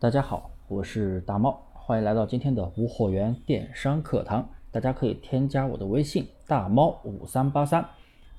[0.00, 4.48] 大家好，我是大猫，欢迎来到今天的无货源电商课堂。
[4.70, 7.84] 大家可以添加我的微信大猫五三八三，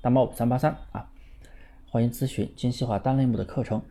[0.02, 1.10] 大猫五三八三啊，
[1.90, 3.82] 欢迎咨询精细化单类目的课程。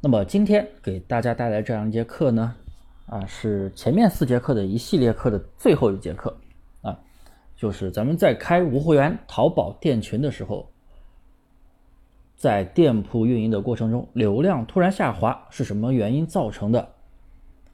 [0.00, 2.54] 那么今天给大家带来这样一节课呢，
[3.04, 6.34] 啊，是前面四节课的一系列课的最后一节课
[6.80, 6.98] 啊，
[7.54, 10.70] 就是咱们在开无货源淘宝店群的时候，
[12.34, 16.94] 在店铺运营的过程中，流量突然下滑是什么原因造成的？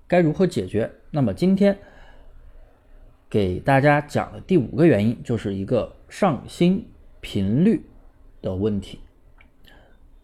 [0.09, 0.93] 该如何解决？
[1.11, 1.79] 那么今天
[3.29, 6.89] 给大家讲的第五个原因，就是一个上新
[7.21, 7.85] 频率
[8.41, 9.01] 的问题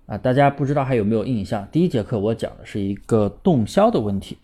[0.07, 0.17] 啊！
[0.17, 1.67] 大家不知道还有没有印象？
[1.73, 4.39] 第一节课我讲的是一个动销的问题，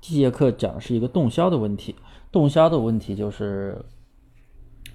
[0.00, 1.94] 这节课讲的是一个动销的问题。
[2.32, 3.84] 动销的问题就是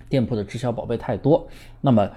[0.10, 1.48] 店铺的滞销宝贝太多。
[1.82, 2.10] 那么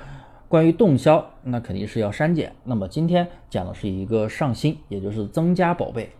[0.48, 2.54] 关于动销，那肯定是要删减。
[2.64, 6.12] 那么今天讲的是一个上新，也就是增加宝贝。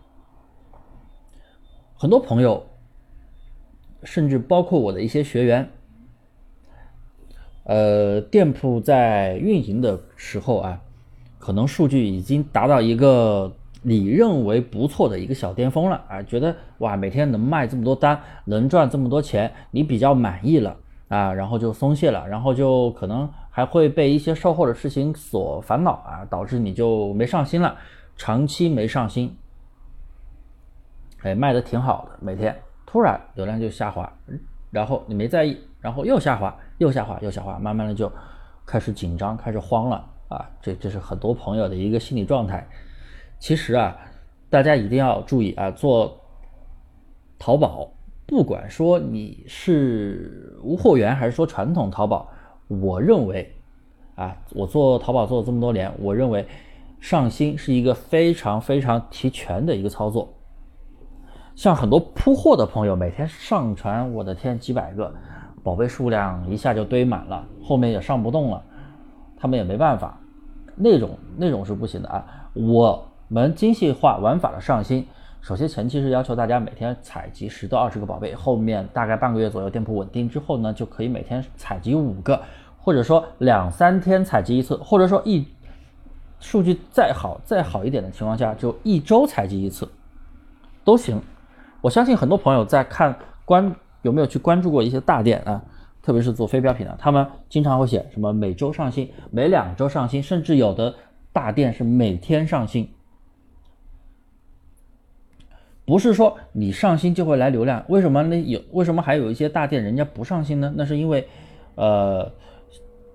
[1.99, 2.67] 很多朋友，
[4.03, 5.71] 甚至包括我的一些学员，
[7.65, 10.83] 呃，店铺在运营的时候啊，
[11.39, 20.77] 可能数据已经达到一个你认为不错的一个小巅峰了啊，觉得哇，每天能卖这么多单，能赚这么多钱，你比较满意了
[21.09, 27.75] 啊，然后就松懈了，然后就可能还会被一些售后的事情所烦恼啊，导致你就没上心了，
[28.19, 29.35] 长期没上心。
[31.27, 34.09] 哎，卖的挺好的，每天突然流量就下滑，
[34.71, 38.11] 然后你没在意，然后又下滑，又下滑，又下滑，慢慢的就
[38.65, 40.49] 开始紧张，开始慌了啊！
[40.63, 42.65] 这这是很多朋友的一个心理状态。
[43.41, 43.99] 其实啊，
[44.49, 46.17] 大家一定要注意啊，做
[47.41, 47.91] 淘宝，
[48.25, 52.31] 不管说你是无货源还是说传统淘宝，
[52.69, 53.53] 我认为
[54.15, 56.47] 啊，我做淘宝做了这么多年，我认为
[57.01, 60.33] 上新是一个非常非常提全的一个操作。
[61.57, 65.13] 像很多铺货的朋友，每天上传，我的天，几百个
[65.65, 68.63] 宝贝数量一下就堆满了，后面也上不动了，
[69.39, 70.21] 他们也没办法，
[70.75, 72.23] 那种那种是不行的啊。
[72.53, 75.07] 我们精细化玩法的上新，
[75.41, 82.39] 首先前期是要求大家每天采集十到二十个宝贝，后面大概半个月左右店铺稳定之后呢，就可以每天采集五个，
[82.77, 85.49] 或者说两三天采集一次，或者说一
[86.39, 89.89] 数据再好再好一点的情况下，就一周采集一次，
[90.85, 91.19] 都行。
[91.81, 95.63] 我相信很多朋友在看关有没有去关注过一些大店啊，
[96.03, 100.95] 特别是做非标品的，他们经常会写什么每周上新、每两周上新，甚至有的
[101.33, 102.89] 大店是每天上新。
[105.85, 110.73] 不是说你上新就会来流量，为什么那有为什么还有一些大店人家不上新呢？
[110.77, 111.29] 那是因为，
[111.77, 112.33] 呃，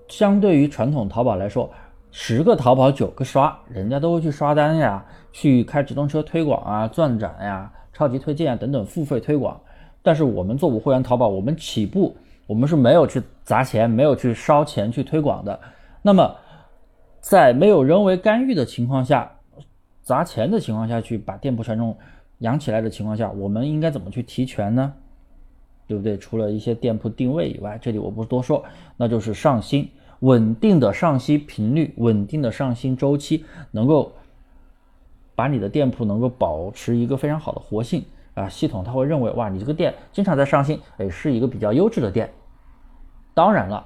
[0.08, 1.70] 相对于传统淘宝来说，
[2.12, 7.72] 十个淘宝九个刷，人家都会去刷单呀，去开直通车推广啊，钻展呀。
[7.94, 9.60] 超级推荐啊等等付费推广，
[10.02, 12.16] 但是我们做无会员淘宝，我们起步
[12.48, 15.60] 我们是没有去砸钱，没有去烧钱去推广的。
[16.02, 16.34] 那么
[17.20, 19.30] 在没有人为干预的情况下，
[20.02, 21.96] 砸钱的情况下去把店铺权重
[22.40, 24.94] 养起来的情况下，我们应该怎么去提权呢？
[25.86, 26.18] 对不对？
[26.18, 28.64] 除了一些店铺定位以外，这里我不多说，
[28.96, 29.88] 那就是上新
[30.22, 34.14] 稳定的上新频率，稳定的上新周期，能够。
[35.36, 38.04] 把你的店铺能够保持一个非常好的活性
[38.34, 42.32] 啊，系统它会认为哇，你这个店经常在上新，哎，是一个比较优质的店。
[43.34, 43.86] 当然了，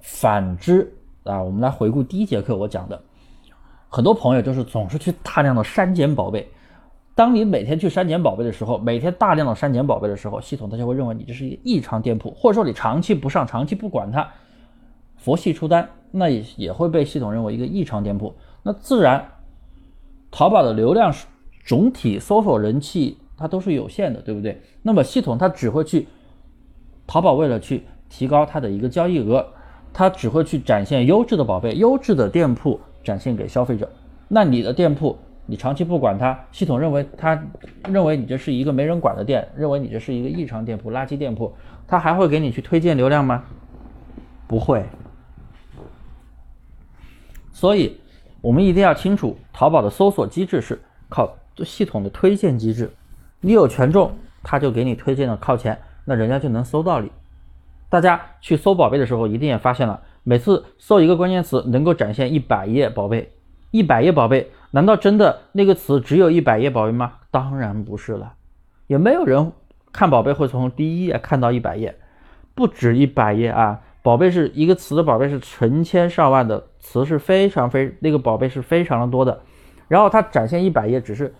[0.00, 0.92] 反之
[1.24, 3.00] 啊，我们来回顾第一节课我讲的，
[3.88, 6.48] 很多朋友就是总是去大量的删减宝贝。
[7.14, 14.28] 当你每天去删减宝贝的时候，每天大量的删减宝贝的时候，系统它就会认为你这是一个异常店铺，或者说你长期不上，长期不管它，
[15.16, 19.26] 佛系出单，那也也会被系统认为一个异常店铺，那自然。
[20.30, 21.12] 淘宝的流量
[21.64, 24.60] 总体搜索人气它都是有限的，对不对？
[24.82, 26.06] 那么系统它只会去
[27.06, 29.46] 淘宝为了去提高它的一个交易额，
[29.92, 33.90] 它只会去展现优质的宝贝、优质的店铺展现给消费者。
[34.28, 37.42] 那你的店铺你长期不管它，系统认为它
[37.88, 41.54] 认为你这是一个没人管的店，认为你这是一个异常店铺、垃圾店铺，
[41.86, 43.44] 它还会给你去推荐流量吗？
[44.46, 44.84] 不会。
[47.52, 47.98] 所以。
[48.40, 52.90] 我们一定要清楚，淘宝的搜索机制是靠系统的推荐机制。
[53.40, 57.10] 你有权重，它就给你推荐的靠前，那人家就能搜到你。
[57.88, 63.32] 大家去搜宝贝的时候，一定也发现了，每次搜一个关键词，能够展现一百页宝贝，
[63.70, 67.14] 一百页宝贝，难道真的那个词只有一百页宝贝吗？
[67.30, 68.34] 当然不是了，
[68.86, 69.52] 也没有人
[69.92, 71.96] 看宝贝会从第一页看到一百页，
[72.54, 73.80] 不止一百页啊。
[74.02, 79.42] 宝贝是一个词的宝贝是成千上万的词是非常非那个宝贝是非常的多的，
[79.88, 81.34] 然后它展现一百页只是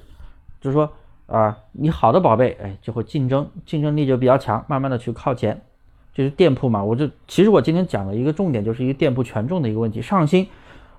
[0.61, 0.93] 就是说
[1.27, 5.63] 啊，你好的宝贝，哎，就会竞争，竞争力就比较强，慢慢的去靠前。
[6.15, 10.49] 就是店铺嘛，我就其实我今天讲的一个重点，就是一个店铺权重的一个问题，上新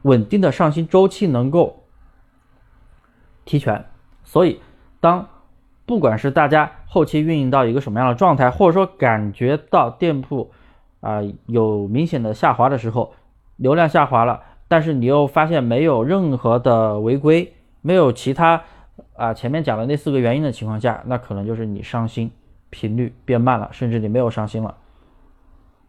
[0.04, 1.84] 稳定的上新周期能够
[3.44, 3.84] 提权。
[4.24, 4.62] 所以，
[5.02, 5.28] 当
[5.86, 10.52] 不管是大家后期运营到一个什么样的状态，或者说感觉到店铺
[11.02, 13.14] 啊有明显的下滑的时候，
[13.58, 18.62] 流量下滑了，但是你又发现没有任何的违规，没有其他
[19.16, 22.32] 啊前面讲的那四个原因的情况下，那可能就是你上新
[22.70, 24.76] 频率变慢了，甚至你没有上新了。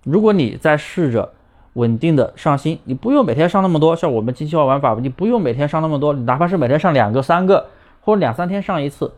[0.04, 1.32] 如果你在试着
[1.74, 7.68] 稳定的上新，你不用每天上那么多，像我们精细化玩法，你不用每天上那么多，哪怕是每天上两个、三个，
[8.00, 9.12] 或者两三天上一次，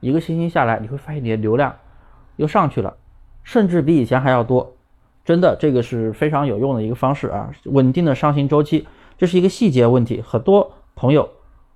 [0.00, 1.76] 一个星期下来，你会发现你的流量
[2.36, 2.96] 又上去了，
[3.44, 4.74] 甚至比以前还要多。
[5.30, 7.52] 真的，这个是非常有用的一个方式啊！
[7.66, 8.84] 稳定的上行周期，
[9.16, 11.28] 这是一个细节问题，很多朋友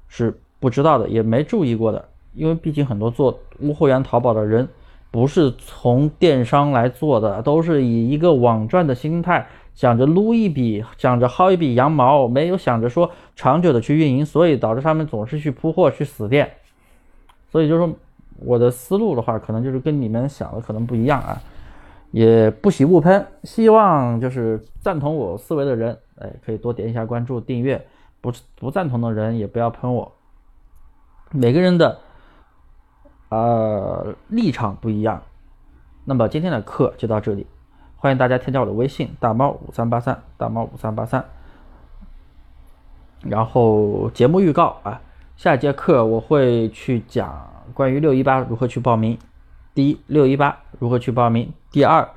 [0.09, 4.69] 是不知道的，也没注意过的，因为毕竟很多做无货源淘宝的人。
[5.13, 16.55] 不是从电商来做的，都是以一个网赚的心态，想着撸一笔，想着薅一笔羊毛，没有想着说长久的去运营，所以导致他们总是去铺货去死店。
[17.53, 17.95] 所以就是说，
[18.41, 21.41] 我的思路的话，可能就是跟你们想的可能不一样啊，
[22.15, 23.27] 也不喜勿喷。
[23.43, 27.79] 希望就是赞同我思维的人，哎，可以多点一下关注、订阅；
[28.21, 30.13] 不不赞同的人也不要喷我。
[31.31, 31.99] 每个人的。
[33.31, 35.23] 呃，立场不一样。
[36.05, 37.49] 那么今天的课就到这里，
[37.97, 41.25] 欢迎大家添加我的微信大猫五三八三大猫五三八三。
[43.23, 45.01] 然后节目预告啊，
[45.37, 49.19] 下节课我会去讲关于六一八如何去报名。
[49.75, 51.53] 第一，六一八如何去报名？
[51.73, 52.09] 第二，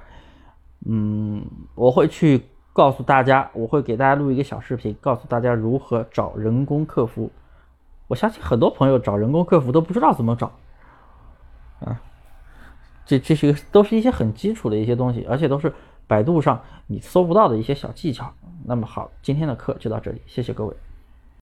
[0.85, 1.43] 嗯，
[1.73, 7.31] 我会去告诉大家，我会给大家录一个小视频，告诉大家如何找人工客服。
[8.07, 10.51] 我相信很多朋友找人工客服都不知道怎么找。
[11.79, 11.99] 啊，
[13.05, 15.73] 这这些都是一些很基础的一些东西，而且都是
[16.05, 18.31] 百度上你搜不到的一些小技巧。
[18.65, 20.75] 那么好，今天的课就到这里，谢谢各位。